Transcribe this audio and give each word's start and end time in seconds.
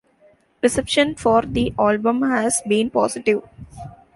Reception 0.63 1.13
for 1.13 1.43
the 1.43 1.75
album 1.77 2.23
has 2.23 2.59
been 2.67 2.89
positive. 2.89 3.43